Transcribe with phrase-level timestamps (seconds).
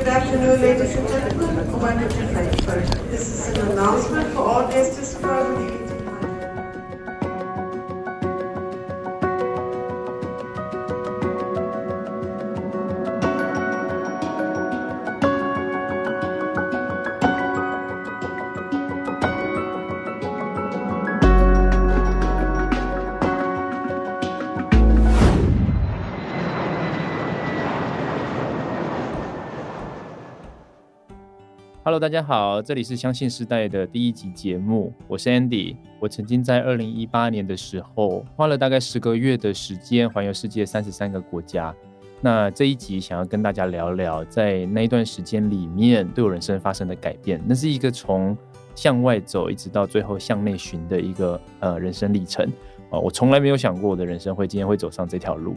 [0.00, 1.56] Good afternoon, ladies and gentlemen.
[3.10, 5.79] This is an announcement for all guests traveling
[31.90, 35.74] Hello，大家好，这里是相信时代的第一集节目，我是 Andy。
[35.98, 41.74] 我曾经在二零一八年的时候，花了大概十个月的时间环游世界三十三个国家。
[42.20, 47.42] 那这一集想要跟大家聊聊，在那一段时间里面对我人生发生的改变。
[47.44, 48.38] 那是一个从
[48.76, 52.46] 向外走一直到最后向内寻的一个呃人生历程
[52.88, 53.00] 啊！
[53.00, 55.56] 我从来没有想过我的人生会今天会走上这条路。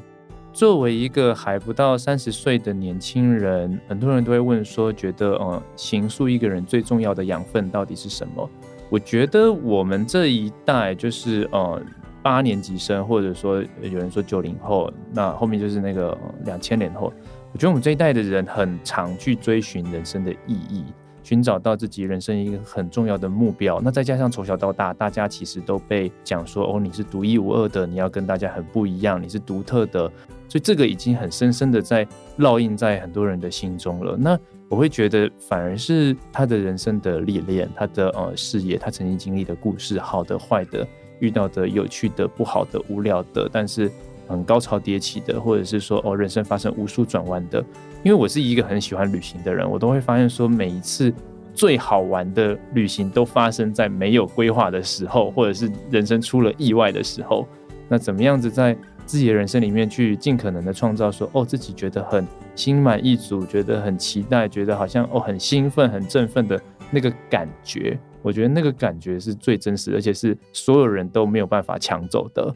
[0.53, 8.47] 作为一个还不到三十岁的年轻人，很多人都会问说，觉得，嗯，形塑一个人最重要的养分到底是什么？
[8.87, 11.83] 我觉得我们这一代就是，嗯，
[12.21, 17.11] 八年级生，或者说有人说九零后，那后面就是那个两千年后，
[17.51, 20.85] 我觉得我们这一代的人很常去追寻人生的意义。
[21.23, 30.01] 寻找到自己人生一个很重要的目标，那再加上从小到大，大家其实都被讲说，哦，你是独一无二的，你要跟大家很不一样，你是独特的，
[30.49, 32.05] 所以这个已经很深深的在
[32.39, 34.17] 烙印在很多人的心中了。
[34.17, 34.37] 那
[34.69, 40.85] 我会觉得，反而是他的人生的历练，他的呃事业，他曾经经历的故事，好的、坏的，
[41.19, 43.89] 遇到的有趣的、不好的、无聊的，但是
[44.27, 47.63] 很高潮迭起的，或者是说哦，人生发生无数转弯的。
[48.03, 51.13] 因为我是一个很喜欢旅行的人，我都会发现说，每一次
[51.53, 57.47] 最好玩的旅行都发生在没有规划的时候，或者是人生出了意外的时候。
[57.87, 66.59] 那怎么样子在自己的人生里面去尽可能的创造说，哦，自己觉得很心满意足，觉得很期待，觉得好像哦很兴奋、很振奋的
[66.89, 67.99] 那个感觉。
[68.21, 72.53] 我觉得那个感觉是最真实，而且是所有人都没有办法抢走的。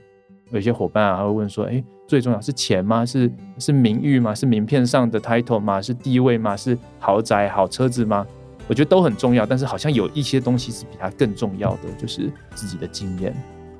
[0.51, 1.83] 有些伙伴啊，还会问说，哎。
[2.07, 3.05] 最重要是钱吗？
[3.05, 4.33] 是是名誉吗？
[4.33, 5.81] 是名片上的 title 吗？
[5.81, 6.55] 是地位吗？
[6.55, 8.25] 是豪宅、好车子吗？
[8.65, 13.35] 我觉得都很重要，但是好像有一些东西是比它更重要的，就是自己的经验。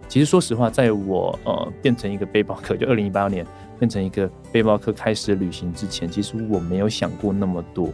[0.10, 3.48] 其实说实话，在我呃变成一个背包客，就二零一八年
[3.80, 7.90] 变成一个背包客开始旅行之前，其实我没有想过那么多。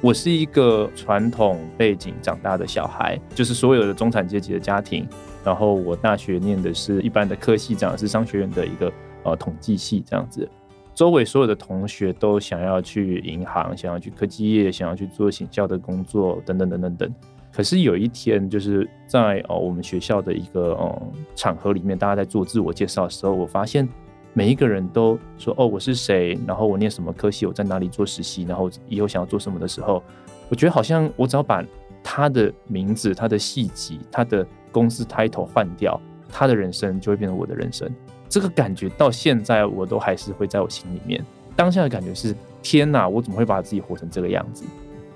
[0.00, 5.08] 我是一个传统背景长大的小孩，就是所有的中产阶级的家庭。
[5.44, 8.92] 然后我大学念的是一般的科系，讲的是商学院的一个。
[9.24, 10.48] 呃，统计系这样子，
[10.96, 17.14] 周围所有的同学都想要去银行，想要去科技业，想要去做行销的工作，等等等等等。
[17.52, 23.88] 可是有一天，就是在哦我们学校的一个嗯场合里面，大家在做自我介绍的时候，我发现
[24.32, 26.36] 每一个人都说：“哦，我是谁？
[26.44, 27.46] 然后我念什么科系？
[27.46, 28.42] 我在哪里做实习？
[28.42, 30.02] 然后以后想要做什么的时候，
[30.48, 31.64] 我觉得好像我只要把
[32.02, 37.88] 他的名字、他的细节、他的公司 title 换掉，他的人生就会变成我的人生。”
[38.28, 41.24] 这个感觉到现在我都还是会在我心里面。
[41.54, 44.64] 当下的感觉是：天哪，我怎么会把自己活成这个样子？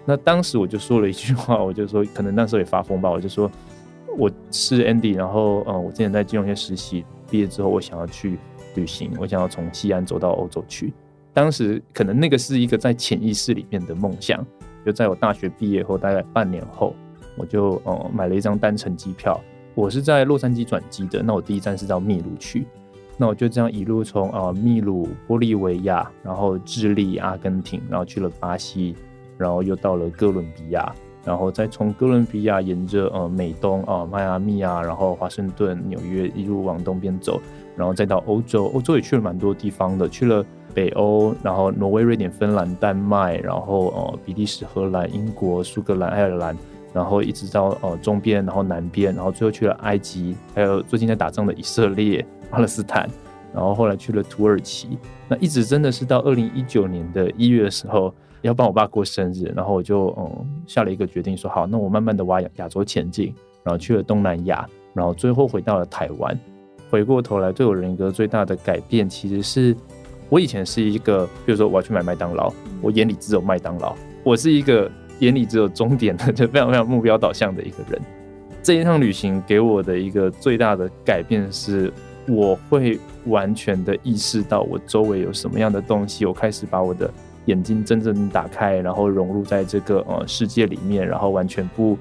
[0.05, 3.11] 那当时我就说了一句话，我就说，可能那时候也发疯吧。
[3.11, 3.51] 我就说
[4.19, 8.39] 我是 Andy，然后嗯，我之前在金融业实习，毕业之后我想要去
[8.75, 10.93] 旅行，我想要从西安走到欧洲去。
[11.33, 14.47] 当时可能那个是一个在潜意识里面的梦想。
[14.85, 16.95] 就在我大学毕业后大概半年后，
[17.37, 19.41] 我就嗯买了一张单程机票。
[19.75, 22.67] 我是在洛杉矶转机的，那我第一站是到秘鲁去。
[23.19, 28.95] 那我就这样一路从呃秘鲁、玻利维亚，然后智利、阿根廷，然后去了巴西，
[29.39, 37.41] 然后又到了哥伦比亚，然后再从哥伦比亚沿着呃美东啊迈阿密啊，然后华盛顿、纽约一路往东边走，
[37.75, 46.55] 然后再到欧洲，欧洲也去了蛮多地方的，去了北欧，然后挪威、瑞典、芬兰、丹麦，然后呃比利时、荷兰、英国、苏格兰、爱尔兰，
[46.97, 52.25] 然后一直到呃中边，然后南边，然后最后去了埃及，还有最近在打仗的以色列。
[52.49, 53.11] 巴勒斯坦，
[53.53, 54.97] 然后后来去了土耳其，
[55.29, 63.35] 那一直真的是到二零一九年的一月的时候，要帮我爸过生日，然后我就嗯下了一个决定，说好，那我慢慢的往亚亚洲前进，
[63.65, 64.65] 然后去了东南亚，
[64.95, 66.39] 然后最后回到了台湾。
[66.89, 69.77] 回过头来，对我人格最大的改变，其实是
[70.29, 73.93] 我以前是一个，比如说我要去买麦当劳，我眼里只有麦当劳，
[74.23, 74.89] 我是一个
[75.21, 78.01] 眼里只有终点的， 就非常非常目标导向的一个人。
[78.63, 81.93] 这一趟旅行给我的一个最大的改变是。
[82.29, 87.09] 我会完全的意识到我周围有什么样的东西，我开始把我的
[87.45, 91.97] 眼睛真正打开，然后融入在这个呃世界里面，然后完全不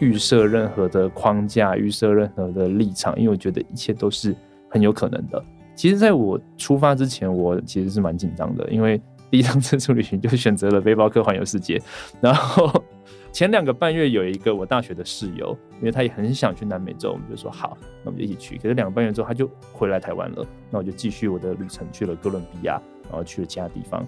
[0.00, 4.34] 预设任何的框架，预设任何的立场，因为我觉得一切都是
[4.68, 5.40] 很有可能的。
[5.76, 9.00] 其实，在我出发之前，我其实是蛮紧张的，因为
[9.30, 11.80] 第一趟自助旅行就选择了背包客环游世界。
[12.20, 12.84] 然后
[13.32, 18.56] 前两个半月有一个我大学的室友，因为他也很想去南美洲，我们就说好，那我们就一起去。
[18.56, 24.06] 可是两个半月之后他就回来台湾了，那我就继续我的旅程去了哥伦比亚，然后去了其他地方。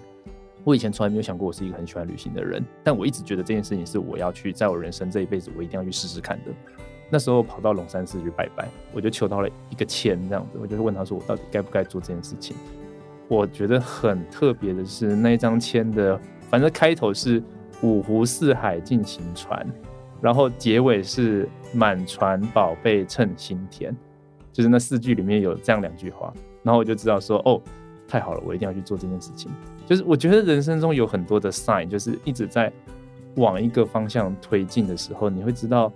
[0.63, 6.51] 我以前从来没有想过我是一个很喜欢旅行的人，但我一直觉得这件事情是我要去，在我人生这一辈子我一定要去试试看的。
[7.09, 12.55] 那时候跑到龙山寺去拜拜，我就求到了一个签，这样子，我就问他说我到底该不该做这件事情。
[13.31, 16.19] 我觉得很特别的是那一张签的，
[16.49, 17.41] 反正开头是
[17.81, 19.65] 五湖四海尽行船，
[20.19, 23.95] 然后结尾是满船宝贝称心甜，
[24.51, 27.61] 就是那四句里面有这样两句话，然后我就知道说哦。
[28.07, 29.49] 太好了，我一定要去做这件事情。
[29.85, 32.69] 就是我觉得人生中有很多的 sign，就是一直在
[33.37, 35.89] 往一个方向推进的时候，你会知道，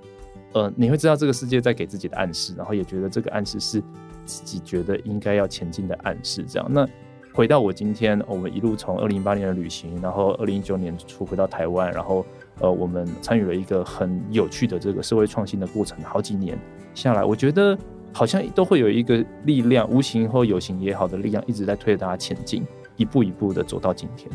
[0.53, 3.83] 呃，你会知道这个世界在给自己的暗示，然后也觉得这个暗示是
[4.23, 6.45] 自己觉得应该要前进的暗示。
[6.47, 6.87] 这样，那
[7.35, 12.25] 回到我今天，我们一路从二零一八年的旅行，然后二零一九年初回到台湾，然后
[12.59, 16.57] 呃，我们参与了一个很有趣的这个社会创新的过程，好几年
[16.93, 17.77] 下来，我觉得。
[18.17, 22.65] 好像都会有一个力量，无形或有形也好的力量，一直在推着大家前进，
[22.95, 24.31] 一步一步的走到今天。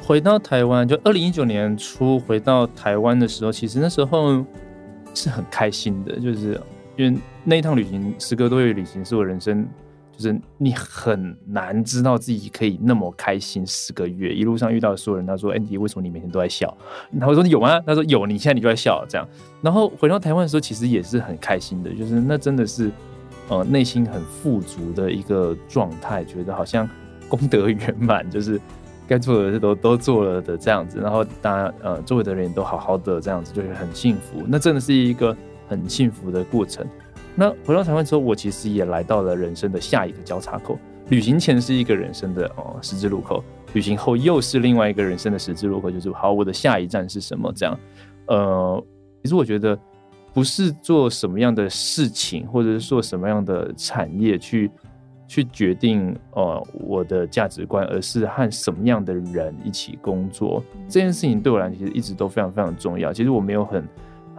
[0.00, 4.44] 回到台湾，就二零一九年初回到台湾的时候，其实那时候
[5.14, 6.60] 是很开心的，就是
[6.96, 9.66] 因为那一趟旅行，十个多月旅行，是我人生。
[10.18, 16.76] 就是你很难知道自己可以那么开心十个月，一路上遇到所有人，他说：“Andy，为什么你每天都在笑？”
[17.12, 19.24] 然后我说：“有吗？”他说：“有，你现在你就在笑。”这样，
[19.62, 22.90] 然后回到台湾的时候，其实也是很开心的，就是那真的是
[23.48, 26.90] 呃内心很富足的一个状态，觉得好像
[27.28, 28.60] 功德圆满，就是
[29.06, 30.98] 该做的事都都做了的这样子。
[30.98, 34.42] 然后大家呃周围的人也都好好的这样子，就是很幸福。
[34.48, 35.36] 那真的是一个
[35.68, 36.84] 很幸福的过程。
[37.40, 40.76] 那回到台湾之后，我其实也来到了人生的下一个交叉口。
[41.08, 43.44] 旅行前是一个人生的哦十字路口，
[43.74, 47.52] 旅行后又是另外一个人生的十字路口，就是好，我的下一站是什么？
[47.54, 47.78] 这样，
[48.26, 48.84] 呃，
[49.22, 49.78] 其实我觉得
[50.34, 54.68] 不是做什么样的事情，或者是做什么样的产业去
[55.28, 60.60] 去决定呃我的价值观，而是和什么样的人一起工作。
[60.88, 63.12] 这件事情对我来讲，其实一直都非常非常重要。
[63.12, 63.86] 其实我没有很。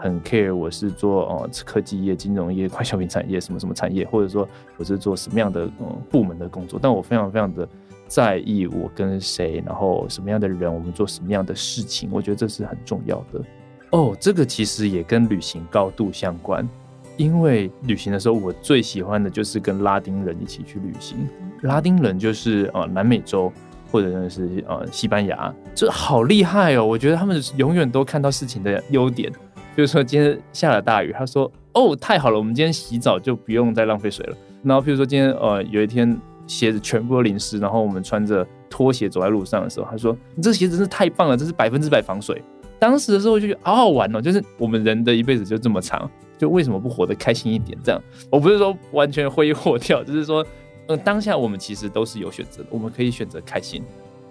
[0.01, 4.47] 很 care 我是做哦科技业、金融业、快消品产业什么什么产业，或者说
[4.77, 7.67] 我是做什么样的嗯部门的工作，但我非常非常的
[8.07, 13.41] 在意我跟谁，然后什么样的人，我们做什么样的事情，我觉得这是很重要的。
[13.91, 16.67] 哦，这个其实也跟旅行高度相关，
[17.17, 21.27] 因为旅行的时候，我最喜欢的就是跟拉丁人一起去旅行。
[21.63, 23.51] 拉丁人就是呃南美洲
[23.91, 26.85] 或者是呃西班牙，这好厉害哦！
[26.85, 29.31] 我觉得他们永远都看到事情的优点。
[29.79, 42.43] 比如说今天下了大雨，他说：“哦，太好了，我们今天洗澡就不用再浪费水了。”然后，比如说今天呃有一天鞋子全部都淋湿，然后我们穿着拖鞋走在路上的时候，他说：“你这鞋子真是太棒了，这是百分之百防水。”
[42.77, 47.77] 当时的时候就觉得好好玩哦，就是我们人的一辈子就这么长，就为什么不活得开心一点？
[47.81, 50.45] 这样，我不是说完全挥霍掉，就是说，
[50.87, 53.81] 嗯、当下我们其实都是有选择的，我们可以选择开心，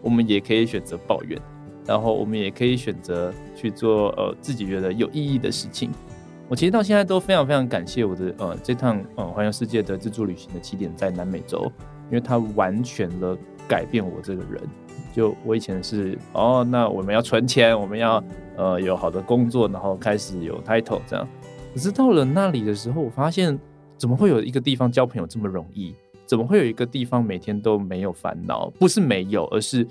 [0.02, 1.40] 我们也可以选择抱怨。
[1.88, 5.90] 然后我们也可以选择去做呃自己觉得有意义的事情。
[6.46, 11.70] 我其实到现在都非常非常感谢我的呃这趟呃环游世界的自助旅行的起点在南美洲，
[12.10, 13.36] 因为它完全的
[13.66, 14.62] 改变我这个人。
[15.14, 18.22] 就我以前是哦，那我们要存钱，我们要
[18.56, 21.26] 呃有好的工作，然后开始有 title 这样。
[21.74, 23.58] 可是到了那里的时候，我发现
[23.96, 25.94] 怎么会有一个地方交朋友这么容易？
[26.26, 28.70] 怎么会有一个地方每天都没有烦恼？
[28.78, 29.86] 不是没有，而是。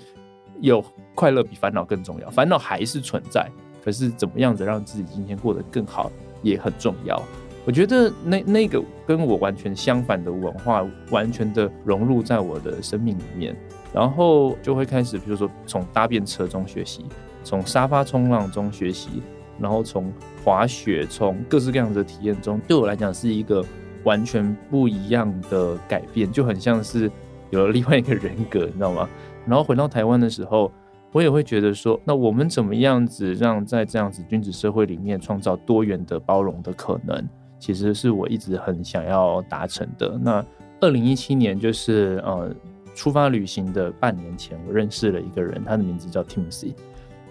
[0.60, 0.84] 有
[1.14, 3.48] 快乐比烦恼更重要，烦恼还是存在，
[3.84, 6.10] 可是怎么样子让自己今天过得更好
[6.42, 7.20] 也很重要。
[7.64, 13.54] 我觉得那那个跟我完全相反的文化，完全的融入在我的生命里面，
[13.92, 17.04] 然后就会开始，比如说从搭便车中学习，
[17.44, 19.22] 从沙发冲浪中学习，
[19.58, 20.10] 然后从
[20.42, 23.62] 滑雪，从各式各样的体验中，对我来讲是一个
[24.02, 27.10] 完全不一样的改变，就很像是
[27.50, 29.08] 有了另外一个人格，你知道吗？
[29.46, 30.70] 然后回到台湾的时候，
[31.12, 37.26] 我也会觉得说，那我们怎么样子让在这样子君子社会里面创造多元的包容的可能，
[37.58, 40.18] 其实是我一直很想要达成的。
[40.22, 40.44] 那
[40.80, 42.54] 二零一七年就是呃
[42.94, 46.74] 出发旅行的半年前，我认识了一个人，他的名字叫 Timothy，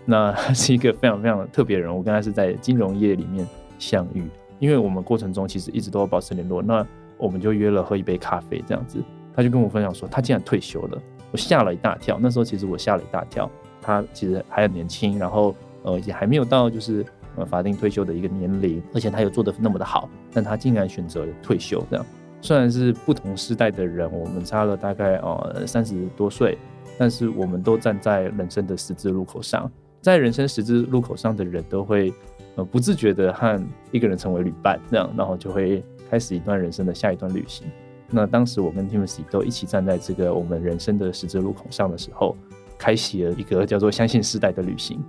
[0.05, 1.95] 那他是一个非常非常特别人。
[1.95, 3.47] 我跟他是在金融业里面
[3.77, 6.85] 相遇，因为我们过程中其实一直都有保持联络，那
[7.17, 9.03] 我们就约了喝一杯咖啡这样子。
[9.37, 10.99] 他就跟我分享说，他竟然退休了。
[11.31, 13.47] 我吓了一大跳，那时候其实我吓了一大跳。
[13.79, 21.85] 他其实还很年轻，然后呃也还没有到就是呃法定退休的一个年龄，而且他又做得那么的好，但他竟然选择了退休。
[21.87, 22.05] 这样
[22.41, 26.57] 虽然是不同时代的人，我们差了大概呃三十多岁，
[26.97, 32.11] 但是我们都站在人生的十字路口上，在人生十字路口上的人都会
[32.55, 37.67] 呃不自觉的和一个人成为旅伴，这样，然后就会开始一段人生的下一段旅行。
[38.09, 42.35] 那当时我跟 Timothy 都一起站在这个我们人生的十字路口上的时候，
[42.77, 45.03] 开启了一个叫做相信世代的旅行。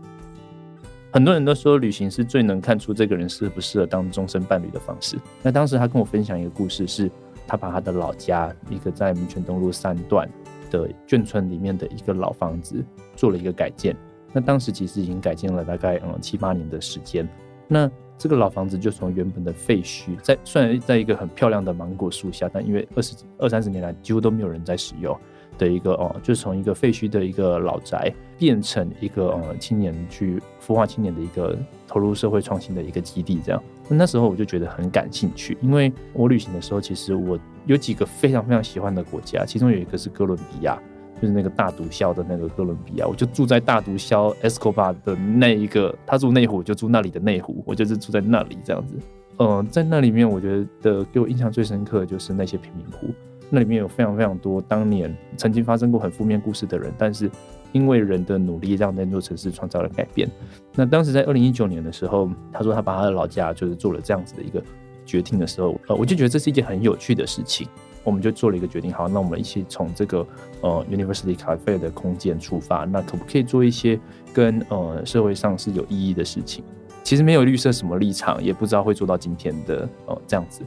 [1.10, 5.18] 很多人都说旅行是最能看出这个人适不适合当终身伴侣的方式。
[5.42, 7.10] 那当时他跟我分享一个故事，是
[7.46, 10.28] 他把他的老家一个在民权东路三段
[10.70, 12.84] 的眷村里面的一个老房子
[13.16, 13.96] 做了一个改建。
[14.34, 17.26] 那当时其实已经改建了大概嗯七八年的时间。
[17.66, 25.16] 那这个老房子就从原本的废墟，在虽然在一个很漂亮的芒果树下，但因为二十二三十年来几乎都没有人在使用
[25.56, 31.56] 的一个哦，就是从一个废墟的一个老宅，变成一个呃青年去孵化青年的一个
[31.86, 33.40] 投入社会创新的一个基地。
[33.44, 40.76] 这样，那时候我就觉得很感兴趣，因为我旅行的时候，其实我有几个非常非常喜欢的国家，其中有一个是哥伦比亚。
[41.20, 48.94] 就是那个大毒枭的那个哥伦比亚，我就住在大毒枭 Escobar 的那一个，他住内湖，我就住那里的内湖，我就是住在那里这样子。
[49.38, 53.06] 嗯、在那里面，我觉得给我印象最深刻的就是那些贫民窟，
[53.50, 57.30] 那里面有非常非常多当年曾经发生过很负面故事的人，但是
[57.70, 60.28] 因为人的努力，让那座城市创造了改变。
[60.74, 64.60] 那当时在二零一九年的时候，他说他把他的老家就是做了这样子的一个
[65.06, 67.68] 决定的时候，呃，我就觉得这是一件很有趣的事情。
[68.04, 70.26] 我们就做了一个决定，好，那我们一起从这个
[70.60, 73.98] 呃 University Cafe 的空间出发，那可不可以做一些
[74.32, 76.64] 跟呃社会上是有意义的事情？
[77.02, 80.62] 其实没有绿色什么立场，也不知道会做到今天的呃这样子。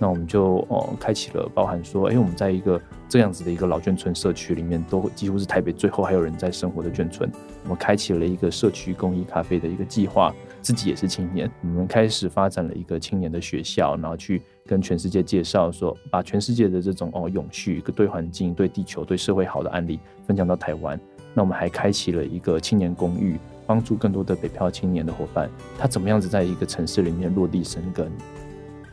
[0.00, 7.30] 那我们就呃开启了，包含说，哎、我们在一个这样子的一个老眷村社区里面，都几乎是台北最后还有人在生活的眷村。
[7.64, 10.32] 我们开启了一个社区公益咖啡的一个计划，
[10.62, 14.42] 自己也是青年，我们开始发展了一个青年的学校，然后去。
[14.68, 21.00] 跟全世界介绍说，把全世界的这种哦永续、对环境、对地球、对社会好的案例分享到台湾。
[21.32, 25.48] 那我们还开启了一个青年公寓，帮助更多的北漂青年的伙伴，
[25.78, 28.10] 他怎么样子在一个城市里面落地生根。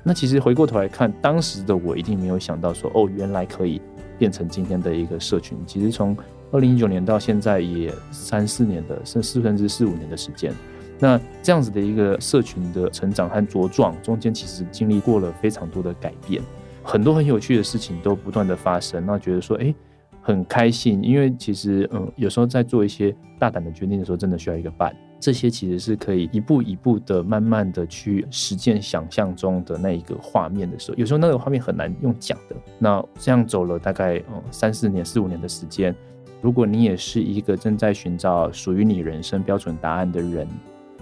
[0.01, 3.81] 那其实回过头来看，当时的我一定没有想到说，哦，原来可以
[4.17, 5.57] 变成今天的一个社群。
[5.65, 6.15] 其实从
[6.51, 10.53] 二零一九年到现在也三四年的，甚甚至四五年的时间。
[10.99, 16.41] 那这样子的一个社群的成长和茁壮，中间其实经历过了非常多的改变，
[16.81, 19.05] 很多很有趣的事情都不断的发生。
[19.05, 19.73] 那觉得说，哎，
[20.21, 24.95] 很开心，因为其实，嗯，有时候在做一些大胆的决定的时候，真的需要一个伴。
[25.19, 32.55] 这些其实是可以一步一步的、慢慢的去实践想象中的那一个画面的时候，有时候那个画面很难用讲的。
[32.79, 35.95] 那这样走了大概嗯三四年、四五年的时间，
[36.41, 40.47] 如果你也是一个正在寻找属于你人生标准答案的人。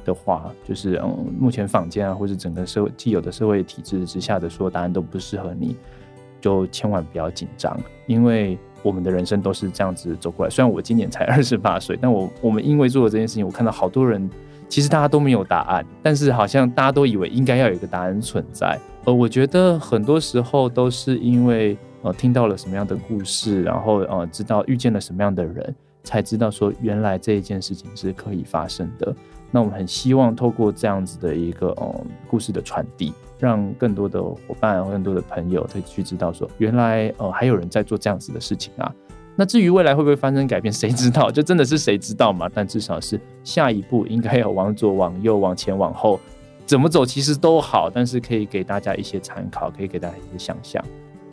[0.05, 5.75] 的话，就是嗯，目前坊间啊，或者整个社会既有的社会体制之下的所有答案都不适合你，
[6.39, 10.50] 就千万不要紧张，因为我们的人生都是这样子走过来。
[10.50, 14.29] 虽然我今年才二十八岁， 但我我们因为做了这件事情，我看到好多人，
[14.67, 18.77] 其实大家都没有答案，但是好像大家都以为应该要有一个答案存在。
[19.05, 29.13] 呃我觉得很多时候都是因为呃听到了什么样的故事，然后呃知道遇见了什么样的人，才知道说原来这一件事情是可以发生的。
[29.55, 38.91] 那我们很希望透过这样子的一个嗯故事的传递，让更多的伙伴、更多的朋友可以去知道说，原来呃还有人在做这样子的事情啊。
[39.36, 41.29] 那至于未来会不会发生改变，谁知道？
[41.29, 42.50] 就真的是谁知道嘛？
[42.51, 46.19] 但至少是下一步应该要往左、往右、往前、往后，
[46.65, 50.83] 怎么走其实都好，但是可以给大家一些参考，可以给大家一些想象。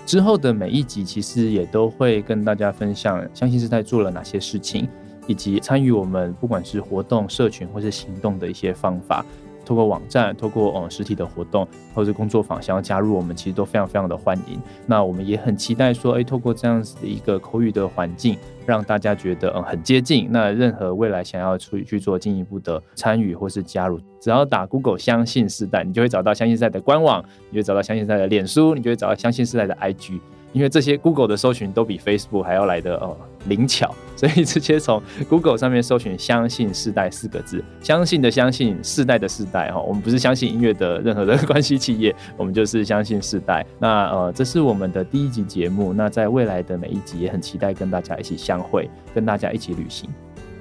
[0.05, 4.89] 之后的每一集其实也都会跟大家分享，相信是在做了哪些事情。
[5.27, 9.25] 以及参与我们不管是活动、社群或是行动的一些方法，
[9.65, 14.59] 透过网站、透过嗯实体的活动或者工作坊，想要加入我们，其实都非常非常的欢迎。
[14.87, 18.37] 那我们也很期待说，哎，透过这样子的一个口语的环境，
[18.67, 20.27] 让大家觉得嗯很接近。
[20.31, 30.19] 那任何未来想要出去去做进一步的参与或是加入，只要打 Google 相信世代，你就会找到相信世代的官网，你就会找到相信世代的脸书，你就会找到相信世代的 IG。
[30.53, 33.17] 因为这些 Google 的搜寻都比 Facebook 还要来得哦
[33.49, 39.81] 灵巧， 所以直接从 Google 上面搜寻“相信世代”四个字，相信的相信，世代的世代哈。
[39.81, 43.65] 我们不是相信音乐的任何的关系企业，我们就是相信世代。
[43.79, 45.93] 那呃，这是我们的第一集节目。
[45.93, 50.11] 那在未来的每一集，也很期待跟大家一起相会，跟大家一起旅行。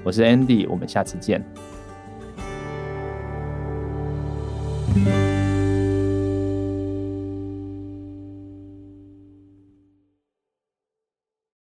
[0.04, 1.44] 我是 Andy，我们下次见。